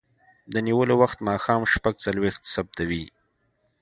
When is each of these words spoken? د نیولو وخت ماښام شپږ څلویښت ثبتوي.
د 0.53 0.55
نیولو 0.67 0.93
وخت 1.01 1.17
ماښام 1.29 1.61
شپږ 1.73 1.93
څلویښت 2.03 2.43
ثبتوي. 2.53 3.03